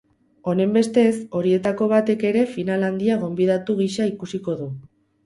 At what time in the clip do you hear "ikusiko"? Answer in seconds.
4.15-4.57